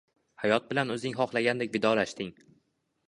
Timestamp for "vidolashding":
1.77-2.33